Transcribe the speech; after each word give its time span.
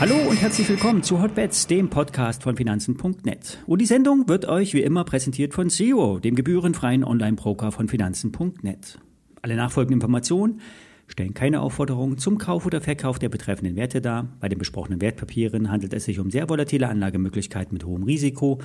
Hallo 0.00 0.14
und 0.28 0.40
herzlich 0.40 0.68
willkommen 0.68 1.02
zu 1.02 1.20
Hotbets, 1.20 1.66
dem 1.66 1.90
Podcast 1.90 2.44
von 2.44 2.56
Finanzen.net. 2.56 3.58
Und 3.66 3.80
die 3.80 3.86
Sendung 3.86 4.28
wird 4.28 4.46
euch 4.46 4.72
wie 4.72 4.82
immer 4.82 5.02
präsentiert 5.02 5.54
von 5.54 5.70
Zero, 5.70 6.20
dem 6.20 6.36
gebührenfreien 6.36 7.02
Online-Broker 7.02 7.72
von 7.72 7.88
Finanzen.net. 7.88 9.00
Alle 9.42 9.56
nachfolgenden 9.56 10.00
Informationen 10.00 10.60
stellen 11.08 11.34
keine 11.34 11.62
Aufforderung 11.62 12.16
zum 12.16 12.38
Kauf 12.38 12.64
oder 12.64 12.80
Verkauf 12.80 13.18
der 13.18 13.28
betreffenden 13.28 13.74
Werte 13.74 14.00
dar. 14.00 14.28
Bei 14.38 14.48
den 14.48 14.60
besprochenen 14.60 15.00
Wertpapieren 15.00 15.68
handelt 15.68 15.92
es 15.92 16.04
sich 16.04 16.20
um 16.20 16.30
sehr 16.30 16.48
volatile 16.48 16.88
Anlagemöglichkeiten 16.88 17.72
mit 17.72 17.84
hohem 17.84 18.04
Risiko. 18.04 18.60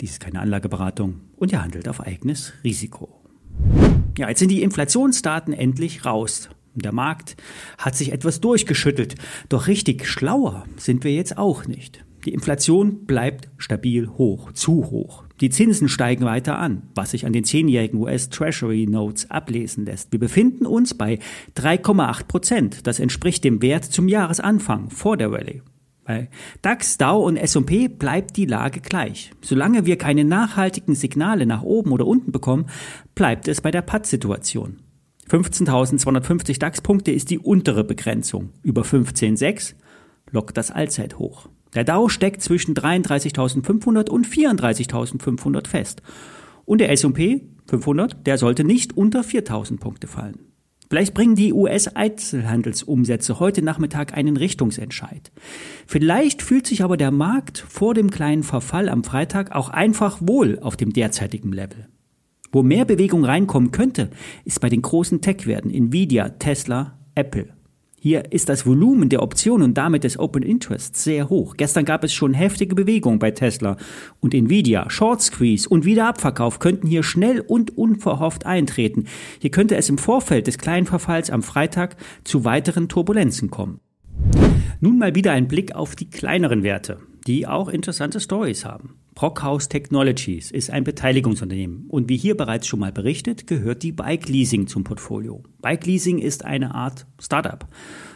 Dies 0.00 0.12
ist 0.12 0.20
keine 0.20 0.40
Anlageberatung 0.40 1.20
und 1.36 1.52
ihr 1.52 1.62
handelt 1.62 1.86
auf 1.86 2.00
eigenes 2.00 2.54
Risiko. 2.64 3.17
Ja, 4.18 4.28
jetzt 4.28 4.40
sind 4.40 4.50
die 4.50 4.64
Inflationsdaten 4.64 5.54
endlich 5.54 6.04
raus. 6.04 6.48
Der 6.74 6.90
Markt 6.90 7.36
hat 7.78 7.94
sich 7.94 8.10
etwas 8.10 8.40
durchgeschüttelt. 8.40 9.14
Doch 9.48 9.68
richtig 9.68 10.06
schlauer 10.06 10.64
sind 10.76 11.04
wir 11.04 11.12
jetzt 11.12 11.38
auch 11.38 11.66
nicht. 11.66 12.04
Die 12.24 12.32
Inflation 12.34 13.06
bleibt 13.06 13.48
stabil 13.58 14.08
hoch, 14.08 14.50
zu 14.50 14.90
hoch. 14.90 15.22
Die 15.40 15.50
Zinsen 15.50 15.88
steigen 15.88 16.24
weiter 16.24 16.58
an, 16.58 16.82
was 16.96 17.12
sich 17.12 17.26
an 17.26 17.32
den 17.32 17.44
zehnjährigen 17.44 18.00
US 18.00 18.28
Treasury 18.28 18.86
Notes 18.86 19.30
ablesen 19.30 19.86
lässt. 19.86 20.10
Wir 20.10 20.18
befinden 20.18 20.66
uns 20.66 20.94
bei 20.94 21.20
3,8 21.56 22.24
Prozent. 22.26 22.86
Das 22.88 22.98
entspricht 22.98 23.44
dem 23.44 23.62
Wert 23.62 23.84
zum 23.84 24.08
Jahresanfang 24.08 24.90
vor 24.90 25.16
der 25.16 25.30
Rallye. 25.30 25.62
Bei 26.08 26.30
DAX, 26.62 26.96
Dow 26.96 27.26
und 27.26 27.36
S&P 27.36 27.88
bleibt 27.88 28.38
die 28.38 28.46
Lage 28.46 28.80
gleich. 28.80 29.30
Solange 29.42 29.84
wir 29.84 29.98
keine 29.98 30.24
nachhaltigen 30.24 30.94
Signale 30.94 31.44
nach 31.44 31.62
oben 31.62 31.92
oder 31.92 32.06
unten 32.06 32.32
bekommen, 32.32 32.64
bleibt 33.14 33.46
es 33.46 33.60
bei 33.60 33.70
der 33.70 33.82
Patt-Situation. 33.82 34.78
15.250 35.28 36.58
DAX-Punkte 36.58 37.12
ist 37.12 37.28
die 37.28 37.38
untere 37.38 37.84
Begrenzung. 37.84 38.54
Über 38.62 38.84
15.6 38.84 39.74
lockt 40.30 40.56
das 40.56 40.70
Allzeithoch. 40.70 41.50
Der 41.74 41.84
Dow 41.84 42.08
steckt 42.08 42.40
zwischen 42.40 42.74
33.500 42.74 44.08
und 44.08 44.26
34.500 44.26 45.66
fest. 45.66 46.00
Und 46.64 46.78
der 46.80 46.90
S&P 46.90 47.42
500, 47.66 48.26
der 48.26 48.38
sollte 48.38 48.64
nicht 48.64 48.96
unter 48.96 49.20
4.000 49.20 49.78
Punkte 49.78 50.06
fallen. 50.06 50.47
Vielleicht 50.88 51.12
bringen 51.12 51.36
die 51.36 51.52
US-Einzelhandelsumsätze 51.52 53.38
heute 53.40 53.62
Nachmittag 53.62 54.16
einen 54.16 54.36
Richtungsentscheid. 54.36 55.30
Vielleicht 55.86 56.40
fühlt 56.40 56.66
sich 56.66 56.82
aber 56.82 56.96
der 56.96 57.10
Markt 57.10 57.58
vor 57.58 57.92
dem 57.92 58.10
kleinen 58.10 58.42
Verfall 58.42 58.88
am 58.88 59.04
Freitag 59.04 59.54
auch 59.54 59.68
einfach 59.68 60.18
wohl 60.22 60.58
auf 60.60 60.76
dem 60.76 60.92
derzeitigen 60.92 61.52
Level. 61.52 61.88
Wo 62.50 62.62
mehr 62.62 62.86
Bewegung 62.86 63.24
reinkommen 63.24 63.70
könnte, 63.70 64.10
ist 64.46 64.60
bei 64.60 64.70
den 64.70 64.80
großen 64.80 65.20
Tech-Werten 65.20 65.70
Nvidia, 65.70 66.30
Tesla, 66.30 66.98
Apple. 67.14 67.57
Hier 68.00 68.32
ist 68.32 68.48
das 68.48 68.64
Volumen 68.64 69.08
der 69.08 69.22
Optionen 69.24 69.70
und 69.70 69.74
damit 69.74 70.04
des 70.04 70.20
Open 70.20 70.44
Interest 70.44 70.96
sehr 70.96 71.28
hoch. 71.28 71.56
Gestern 71.56 71.84
gab 71.84 72.04
es 72.04 72.12
schon 72.14 72.32
heftige 72.32 72.76
Bewegung 72.76 73.18
bei 73.18 73.32
Tesla 73.32 73.76
und 74.20 74.34
Nvidia. 74.34 74.88
Short 74.88 75.20
Squeeze 75.20 75.68
und 75.68 75.84
Wiederabverkauf 75.84 76.60
könnten 76.60 76.86
hier 76.86 77.02
schnell 77.02 77.40
und 77.40 77.76
unverhofft 77.76 78.46
eintreten. 78.46 79.06
Hier 79.40 79.50
könnte 79.50 79.74
es 79.74 79.88
im 79.88 79.98
Vorfeld 79.98 80.46
des 80.46 80.58
kleinen 80.58 80.86
Verfalls 80.86 81.28
am 81.28 81.42
Freitag 81.42 81.96
zu 82.22 82.44
weiteren 82.44 82.88
Turbulenzen 82.88 83.50
kommen. 83.50 83.80
Nun 84.80 84.98
mal 84.98 85.16
wieder 85.16 85.32
ein 85.32 85.48
Blick 85.48 85.74
auf 85.74 85.96
die 85.96 86.08
kleineren 86.08 86.62
Werte, 86.62 86.98
die 87.26 87.48
auch 87.48 87.68
interessante 87.68 88.20
Stories 88.20 88.64
haben. 88.64 88.94
Brockhaus 89.18 89.68
Technologies 89.68 90.52
ist 90.52 90.70
ein 90.70 90.84
Beteiligungsunternehmen 90.84 91.86
und 91.88 92.08
wie 92.08 92.16
hier 92.16 92.36
bereits 92.36 92.68
schon 92.68 92.78
mal 92.78 92.92
berichtet, 92.92 93.48
gehört 93.48 93.82
die 93.82 93.90
Bike 93.90 94.28
Leasing 94.28 94.68
zum 94.68 94.84
Portfolio. 94.84 95.42
Bike 95.60 95.86
Leasing 95.86 96.20
ist 96.20 96.44
eine 96.44 96.72
Art 96.72 97.04
Startup, 97.20 97.66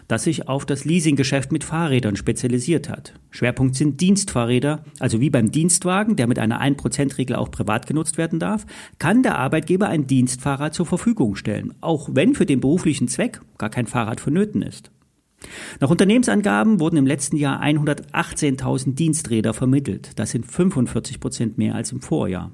das 0.07 0.23
sich 0.23 0.47
auf 0.47 0.65
das 0.65 0.85
Leasinggeschäft 0.85 1.51
mit 1.51 1.65
Fahrrädern 1.65 2.15
spezialisiert 2.15 2.89
hat. 2.89 3.15
Schwerpunkt 3.31 3.75
sind 3.75 4.01
Dienstfahrräder, 4.01 4.85
also 5.01 5.21
wie 5.21 5.31
beim 5.31 5.51
Dienstwagen, 5.51 6.15
der 6.15 6.29
mit 6.29 6.39
einer 6.39 6.63
1%-Regel 6.63 7.35
auch 7.35 7.51
privat 7.51 7.89
genutzt 7.89 8.17
werden 8.17 8.39
darf, 8.39 8.65
kann 9.01 9.25
der 9.25 9.39
Arbeitgeber 9.39 9.89
ein 9.89 10.07
Dienstfahrrad 10.07 10.73
zur 10.73 10.87
Verfügung 10.87 11.35
stellen, 11.35 11.75
auch 11.81 12.11
wenn 12.13 12.37
für 12.37 12.47
den 12.47 12.61
beruflichen 12.61 13.09
Zweck 13.09 13.41
gar 13.59 13.71
kein 13.71 13.89
Fahrrad 13.89 14.21
vonnöten 14.21 14.63
ist. 14.63 14.93
Nach 15.81 15.91
Unternehmensangaben 15.91 16.81
wurden 16.81 16.97
im 16.97 17.07
letzten 17.07 17.37
Jahr 17.37 17.63
118.000 17.63 18.95
Diensträder 18.95 19.55
vermittelt. 19.55 20.11
Das 20.17 20.31
sind 20.31 20.47
45 20.47 21.21
Prozent 21.21 21.59
mehr 21.59 21.75
als 21.75 21.93
im 21.93 22.01
Vorjahr. 22.01 22.53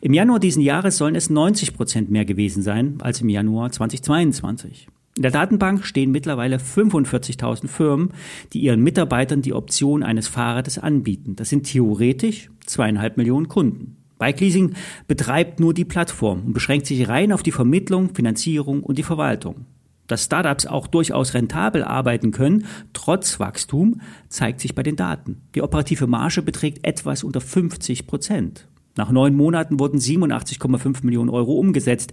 Im 0.00 0.14
Januar 0.14 0.40
diesen 0.40 0.62
Jahres 0.62 0.96
sollen 0.96 1.14
es 1.14 1.30
90 1.30 1.74
Prozent 1.74 2.10
mehr 2.10 2.24
gewesen 2.24 2.62
sein 2.62 2.96
als 3.00 3.20
im 3.20 3.28
Januar 3.28 3.70
2022. 3.70 4.88
In 5.16 5.22
der 5.22 5.30
Datenbank 5.30 5.84
stehen 5.84 6.10
mittlerweile 6.10 6.56
45.000 6.56 7.68
Firmen, 7.68 8.12
die 8.54 8.60
ihren 8.60 8.82
Mitarbeitern 8.82 9.42
die 9.42 9.52
Option 9.52 10.02
eines 10.02 10.26
Fahrrades 10.26 10.78
anbieten. 10.78 11.36
Das 11.36 11.50
sind 11.50 11.64
theoretisch 11.64 12.50
zweieinhalb 12.64 13.18
Millionen 13.18 13.48
Kunden. 13.48 13.98
Bike 14.18 14.40
Leasing 14.40 14.74
betreibt 15.08 15.60
nur 15.60 15.74
die 15.74 15.84
Plattform 15.84 16.46
und 16.46 16.52
beschränkt 16.54 16.86
sich 16.86 17.08
rein 17.08 17.32
auf 17.32 17.42
die 17.42 17.52
Vermittlung, 17.52 18.14
Finanzierung 18.14 18.82
und 18.82 18.96
die 18.96 19.02
Verwaltung. 19.02 19.66
Dass 20.12 20.24
Startups 20.24 20.66
auch 20.66 20.88
durchaus 20.88 21.32
rentabel 21.32 21.82
arbeiten 21.82 22.32
können, 22.32 22.66
trotz 22.92 23.40
Wachstum, 23.40 24.02
zeigt 24.28 24.60
sich 24.60 24.74
bei 24.74 24.82
den 24.82 24.94
Daten. 24.94 25.40
Die 25.54 25.62
operative 25.62 26.06
Marge 26.06 26.42
beträgt 26.42 26.86
etwas 26.86 27.24
unter 27.24 27.40
50 27.40 28.06
Prozent. 28.06 28.68
Nach 28.94 29.10
neun 29.10 29.34
Monaten 29.34 29.80
wurden 29.80 29.98
87,5 29.98 31.02
Millionen 31.06 31.30
Euro 31.30 31.54
umgesetzt. 31.54 32.12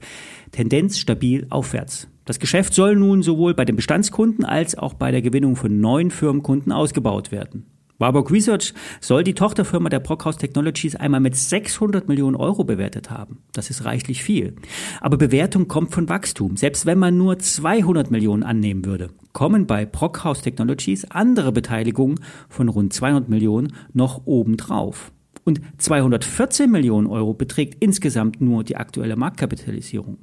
Tendenz 0.53 0.97
stabil 0.97 1.45
aufwärts. 1.49 2.07
Das 2.23 2.39
Geschäft 2.39 2.73
soll 2.73 2.95
nun 2.95 3.21
sowohl 3.21 3.53
bei 3.53 3.65
den 3.65 3.75
Bestandskunden 3.75 4.45
als 4.45 4.77
auch 4.77 4.93
bei 4.93 5.11
der 5.11 5.21
Gewinnung 5.21 5.57
von 5.57 5.81
neuen 5.81 6.09
Firmenkunden 6.09 6.71
ausgebaut 6.71 7.33
werden. 7.33 7.65
Warburg 7.99 8.31
Research 8.31 8.73
soll 9.01 9.25
die 9.25 9.33
Tochterfirma 9.33 9.89
der 9.89 9.99
Brockhaus 9.99 10.37
Technologies 10.37 10.95
einmal 10.95 11.19
mit 11.19 11.35
600 11.35 12.07
Millionen 12.07 12.37
Euro 12.37 12.63
bewertet 12.63 13.09
haben. 13.09 13.39
Das 13.51 13.69
ist 13.69 13.83
reichlich 13.83 14.23
viel. 14.23 14.55
Aber 15.01 15.17
Bewertung 15.17 15.67
kommt 15.67 15.93
von 15.93 16.07
Wachstum. 16.07 16.55
Selbst 16.55 16.85
wenn 16.85 16.97
man 16.97 17.17
nur 17.17 17.39
200 17.39 18.09
Millionen 18.09 18.43
annehmen 18.43 18.85
würde, 18.85 19.09
kommen 19.33 19.67
bei 19.67 19.85
Brockhaus 19.85 20.41
Technologies 20.41 21.11
andere 21.11 21.51
Beteiligungen 21.51 22.21
von 22.47 22.69
rund 22.69 22.93
200 22.93 23.27
Millionen 23.27 23.73
noch 23.91 24.21
obendrauf. 24.25 25.11
Und 25.43 25.59
214 25.77 26.71
Millionen 26.71 27.07
Euro 27.07 27.33
beträgt 27.33 27.83
insgesamt 27.83 28.39
nur 28.39 28.63
die 28.63 28.77
aktuelle 28.77 29.17
Marktkapitalisierung. 29.17 30.19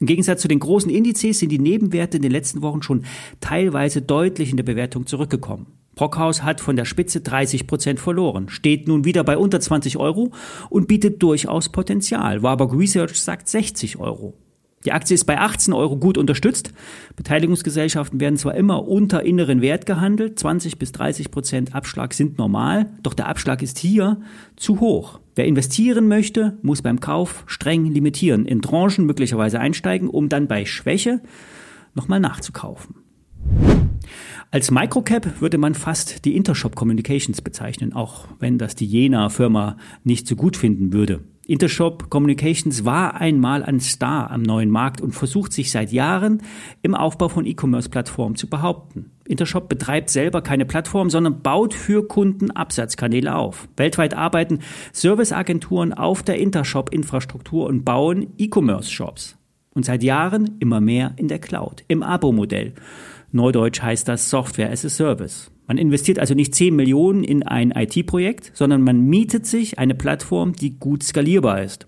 Im 0.00 0.06
Gegensatz 0.06 0.40
zu 0.40 0.48
den 0.48 0.60
großen 0.60 0.90
Indizes 0.90 1.40
sind 1.40 1.50
die 1.50 1.58
Nebenwerte 1.58 2.16
in 2.16 2.22
den 2.22 2.32
letzten 2.32 2.62
Wochen 2.62 2.82
schon 2.82 3.04
teilweise 3.40 4.00
deutlich 4.00 4.50
in 4.50 4.56
der 4.56 4.64
Bewertung 4.64 5.06
zurückgekommen. 5.06 5.66
Brockhaus 5.96 6.42
hat 6.42 6.60
von 6.60 6.76
der 6.76 6.84
Spitze 6.84 7.22
30 7.22 7.66
Prozent 7.66 7.98
verloren, 7.98 8.50
steht 8.50 8.86
nun 8.86 9.06
wieder 9.06 9.24
bei 9.24 9.38
unter 9.38 9.60
20 9.60 9.96
Euro 9.96 10.30
und 10.68 10.88
bietet 10.88 11.22
durchaus 11.22 11.70
Potenzial. 11.70 12.42
Warburg 12.42 12.74
Research 12.74 13.20
sagt 13.20 13.48
60 13.48 13.98
Euro. 13.98 14.34
Die 14.84 14.92
Aktie 14.92 15.14
ist 15.14 15.24
bei 15.24 15.40
18 15.40 15.72
Euro 15.72 15.96
gut 15.96 16.18
unterstützt. 16.18 16.72
Beteiligungsgesellschaften 17.16 18.20
werden 18.20 18.36
zwar 18.36 18.54
immer 18.54 18.86
unter 18.86 19.24
inneren 19.24 19.62
Wert 19.62 19.86
gehandelt, 19.86 20.38
20 20.38 20.78
bis 20.78 20.92
30 20.92 21.30
Prozent 21.30 21.74
Abschlag 21.74 22.12
sind 22.12 22.36
normal, 22.36 22.90
doch 23.02 23.14
der 23.14 23.26
Abschlag 23.26 23.62
ist 23.62 23.78
hier 23.78 24.20
zu 24.54 24.80
hoch. 24.80 25.18
Wer 25.34 25.46
investieren 25.46 26.08
möchte, 26.08 26.58
muss 26.60 26.82
beim 26.82 27.00
Kauf 27.00 27.42
streng 27.46 27.86
limitieren, 27.86 28.44
in 28.44 28.60
Tranchen 28.60 29.06
möglicherweise 29.06 29.58
einsteigen, 29.60 30.10
um 30.10 30.28
dann 30.28 30.46
bei 30.46 30.66
Schwäche 30.66 31.22
nochmal 31.94 32.20
nachzukaufen. 32.20 33.05
Als 34.50 34.70
Microcap 34.70 35.40
würde 35.40 35.58
man 35.58 35.74
fast 35.74 36.24
die 36.24 36.36
Intershop 36.36 36.76
Communications 36.76 37.40
bezeichnen, 37.42 37.92
auch 37.92 38.26
wenn 38.38 38.58
das 38.58 38.74
die 38.74 38.86
Jena-Firma 38.86 39.76
nicht 40.04 40.26
so 40.26 40.36
gut 40.36 40.56
finden 40.56 40.92
würde. 40.92 41.20
Intershop 41.48 42.10
Communications 42.10 42.84
war 42.84 43.20
einmal 43.20 43.62
ein 43.62 43.78
Star 43.78 44.32
am 44.32 44.42
neuen 44.42 44.68
Markt 44.68 45.00
und 45.00 45.12
versucht 45.12 45.52
sich 45.52 45.70
seit 45.70 45.92
Jahren 45.92 46.42
im 46.82 46.96
Aufbau 46.96 47.28
von 47.28 47.46
E-Commerce-Plattformen 47.46 48.34
zu 48.34 48.48
behaupten. 48.48 49.12
Intershop 49.24 49.68
betreibt 49.68 50.10
selber 50.10 50.42
keine 50.42 50.64
Plattform, 50.66 51.08
sondern 51.08 51.42
baut 51.42 51.72
für 51.72 52.06
Kunden 52.08 52.50
Absatzkanäle 52.50 53.36
auf. 53.36 53.68
Weltweit 53.76 54.14
arbeiten 54.14 54.58
Serviceagenturen 54.92 55.92
auf 55.92 56.24
der 56.24 56.38
Intershop-Infrastruktur 56.38 57.66
und 57.66 57.84
bauen 57.84 58.32
E-Commerce-Shops. 58.38 59.36
Und 59.72 59.84
seit 59.84 60.02
Jahren 60.02 60.56
immer 60.58 60.80
mehr 60.80 61.12
in 61.16 61.28
der 61.28 61.38
Cloud, 61.38 61.84
im 61.86 62.02
Abo-Modell. 62.02 62.74
Neudeutsch 63.36 63.80
heißt 63.80 64.08
das 64.08 64.28
Software 64.28 64.72
as 64.72 64.84
a 64.84 64.88
Service. 64.88 65.50
Man 65.68 65.78
investiert 65.78 66.18
also 66.18 66.34
nicht 66.34 66.54
10 66.54 66.74
Millionen 66.74 67.22
in 67.22 67.42
ein 67.42 67.70
IT-Projekt, 67.70 68.50
sondern 68.54 68.82
man 68.82 69.02
mietet 69.02 69.46
sich 69.46 69.78
eine 69.78 69.94
Plattform, 69.94 70.54
die 70.54 70.78
gut 70.78 71.02
skalierbar 71.02 71.62
ist. 71.62 71.86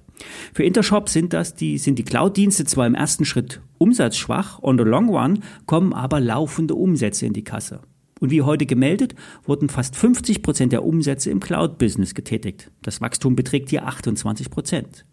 Für 0.52 0.64
Intershop 0.64 1.08
sind 1.08 1.32
das 1.32 1.54
die, 1.54 1.78
sind 1.78 1.98
die 1.98 2.04
Cloud-Dienste 2.04 2.64
zwar 2.64 2.86
im 2.86 2.94
ersten 2.94 3.24
Schritt 3.24 3.60
umsatzschwach, 3.78 4.62
on 4.62 4.78
the 4.78 4.84
long 4.84 5.08
run 5.08 5.42
kommen 5.66 5.92
aber 5.92 6.20
laufende 6.20 6.74
Umsätze 6.74 7.26
in 7.26 7.32
die 7.32 7.44
Kasse. 7.44 7.80
Und 8.20 8.30
wie 8.30 8.42
heute 8.42 8.66
gemeldet, 8.66 9.14
wurden 9.44 9.68
fast 9.68 9.94
50 9.94 10.42
Prozent 10.42 10.72
der 10.72 10.84
Umsätze 10.84 11.30
im 11.30 11.38
Cloud-Business 11.38 12.14
getätigt. 12.14 12.70
Das 12.82 13.00
Wachstum 13.00 13.36
beträgt 13.36 13.70
hier 13.70 13.86
28 13.86 14.50
Prozent. 14.50 15.04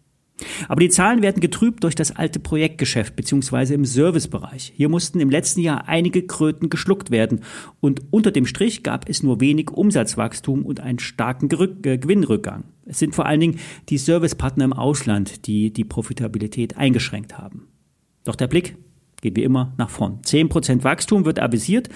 Aber 0.68 0.80
die 0.80 0.88
Zahlen 0.88 1.22
werden 1.22 1.40
getrübt 1.40 1.84
durch 1.84 1.94
das 1.94 2.14
alte 2.14 2.38
Projektgeschäft 2.38 3.16
bzw. 3.16 3.74
im 3.74 3.84
Servicebereich. 3.84 4.72
Hier 4.76 4.88
mussten 4.88 5.20
im 5.20 5.30
letzten 5.30 5.60
Jahr 5.60 5.88
einige 5.88 6.26
Kröten 6.26 6.68
geschluckt 6.68 7.10
werden 7.10 7.40
und 7.80 8.02
unter 8.10 8.30
dem 8.30 8.46
Strich 8.46 8.82
gab 8.82 9.08
es 9.08 9.22
nur 9.22 9.40
wenig 9.40 9.70
Umsatzwachstum 9.70 10.64
und 10.64 10.80
einen 10.80 10.98
starken 10.98 11.48
äh, 11.50 11.98
Gewinnrückgang. 11.98 12.64
Es 12.84 12.98
sind 12.98 13.14
vor 13.14 13.26
allen 13.26 13.40
Dingen 13.40 13.58
die 13.88 13.98
Servicepartner 13.98 14.64
im 14.64 14.72
Ausland, 14.72 15.46
die 15.46 15.72
die 15.72 15.84
Profitabilität 15.84 16.76
eingeschränkt 16.76 17.38
haben. 17.38 17.68
Doch 18.24 18.36
der 18.36 18.46
Blick 18.46 18.76
geht 19.22 19.36
wie 19.36 19.42
immer 19.42 19.72
nach 19.78 19.90
vorn. 19.90 20.20
10% 20.22 20.84
Wachstum 20.84 21.24
wird 21.24 21.40
avisiert 21.40 21.88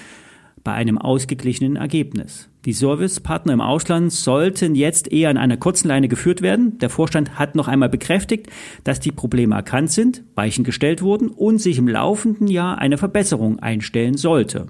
bei 0.64 0.72
einem 0.72 0.98
ausgeglichenen 0.98 1.76
Ergebnis. 1.76 2.48
Die 2.66 2.74
Servicepartner 2.74 3.54
im 3.54 3.60
Ausland 3.62 4.12
sollten 4.12 4.74
jetzt 4.74 5.10
eher 5.10 5.30
an 5.30 5.38
einer 5.38 5.56
kurzen 5.56 5.88
Leine 5.88 6.08
geführt 6.08 6.42
werden. 6.42 6.78
Der 6.78 6.90
Vorstand 6.90 7.38
hat 7.38 7.54
noch 7.54 7.68
einmal 7.68 7.88
bekräftigt, 7.88 8.48
dass 8.84 9.00
die 9.00 9.12
Probleme 9.12 9.54
erkannt 9.54 9.90
sind, 9.90 10.24
Weichen 10.34 10.64
gestellt 10.64 11.00
wurden 11.00 11.28
und 11.28 11.58
sich 11.58 11.78
im 11.78 11.88
laufenden 11.88 12.48
Jahr 12.48 12.78
eine 12.78 12.98
Verbesserung 12.98 13.60
einstellen 13.60 14.18
sollte. 14.18 14.66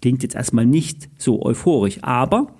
Klingt 0.00 0.22
jetzt 0.22 0.36
erstmal 0.36 0.64
nicht 0.64 1.10
so 1.18 1.44
euphorisch, 1.44 1.98
aber 2.02 2.54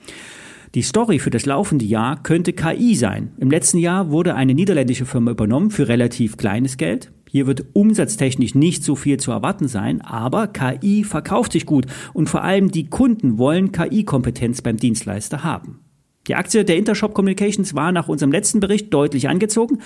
die 0.75 0.83
Story 0.83 1.19
für 1.19 1.31
das 1.31 1.47
laufende 1.47 1.87
Jahr 1.87 2.23
könnte 2.23 2.53
KI 2.53 2.95
sein. 2.95 3.33
Im 3.39 3.51
letzten 3.51 3.79
Jahr 3.79 4.11
wurde 4.11 4.35
eine 4.35 4.53
niederländische 4.53 5.07
Firma 5.07 5.31
übernommen 5.31 5.71
für 5.71 5.89
relativ 5.89 6.37
kleines 6.37 6.77
Geld. 6.77 7.11
Hier 7.31 7.47
wird 7.47 7.67
umsatztechnisch 7.75 8.55
nicht 8.55 8.83
so 8.83 8.97
viel 8.97 9.19
zu 9.19 9.31
erwarten 9.31 9.69
sein, 9.69 10.01
aber 10.01 10.47
KI 10.47 11.05
verkauft 11.05 11.53
sich 11.53 11.67
gut 11.67 11.87
und 12.15 12.29
vor 12.29 12.43
allem 12.43 12.71
die 12.71 12.89
Kunden 12.89 13.39
wollen 13.39 13.73
KI-Kompetenz 13.73 14.63
beim 14.63 14.77
Dienstleister 14.77 15.45
haben. 15.45 15.81
Die 16.27 16.35
Aktie 16.35 16.65
der 16.65 16.77
Intershop 16.77 17.15
Communications 17.15 17.75
war 17.75 17.93
nach 17.93 18.09
unserem 18.09 18.33
letzten 18.33 18.61
Bericht 18.61 18.93
deutlich 18.93 19.29
angezogen. 19.29 19.79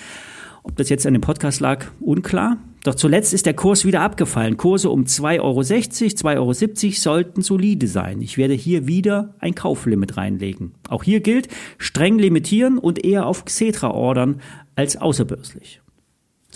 Ob 0.63 0.77
das 0.77 0.89
jetzt 0.89 1.05
an 1.05 1.13
dem 1.13 1.21
Podcast 1.21 1.59
lag, 1.59 1.85
unklar. 1.99 2.57
Doch 2.83 2.95
zuletzt 2.95 3.33
ist 3.33 3.45
der 3.45 3.53
Kurs 3.53 3.85
wieder 3.85 4.01
abgefallen. 4.01 4.57
Kurse 4.57 4.89
um 4.89 5.03
2,60 5.03 5.41
Euro, 5.41 5.59
2,70 5.61 6.35
Euro 6.37 6.93
sollten 6.93 7.41
solide 7.41 7.87
sein. 7.87 8.21
Ich 8.21 8.37
werde 8.37 8.53
hier 8.53 8.87
wieder 8.87 9.35
ein 9.39 9.55
Kauflimit 9.55 10.15
reinlegen. 10.15 10.73
Auch 10.89 11.03
hier 11.03 11.19
gilt, 11.19 11.49
streng 11.77 12.17
limitieren 12.17 12.77
und 12.77 13.03
eher 13.03 13.25
auf 13.25 13.45
Xetra 13.45 13.91
ordern 13.91 14.41
als 14.75 14.97
außerbörslich. 14.97 15.81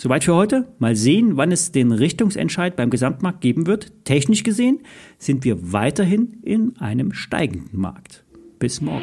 Soweit 0.00 0.22
für 0.22 0.36
heute. 0.36 0.68
Mal 0.78 0.94
sehen, 0.94 1.36
wann 1.36 1.50
es 1.50 1.72
den 1.72 1.90
Richtungsentscheid 1.90 2.76
beim 2.76 2.88
Gesamtmarkt 2.88 3.40
geben 3.40 3.66
wird. 3.66 4.04
Technisch 4.04 4.44
gesehen 4.44 4.78
sind 5.18 5.42
wir 5.42 5.72
weiterhin 5.72 6.38
in 6.44 6.76
einem 6.78 7.12
steigenden 7.12 7.80
Markt. 7.80 8.24
Bis 8.60 8.80
morgen. 8.80 9.02